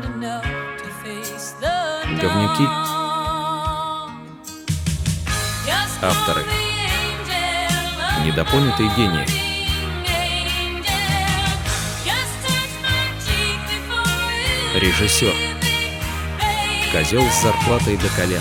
[2.20, 2.66] Говнюки.
[6.02, 6.72] Авторы.
[8.25, 9.43] Недопонятые you
[14.75, 15.35] Режиссер.
[16.93, 18.41] Козел с зарплатой до колен.